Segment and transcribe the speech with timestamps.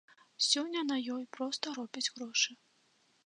[0.45, 2.51] Сёння на ёй проста робяць грошы.